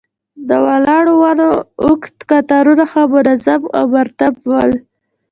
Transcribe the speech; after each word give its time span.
د 0.47 0.49
ولاړو 0.65 1.13
ونو 1.21 1.49
اوږد 1.83 2.17
قطارونه 2.29 2.83
ښه 2.91 3.01
منظم 3.13 3.61
او 3.77 3.85
مرتب 3.95 4.33
ول. 4.49 4.71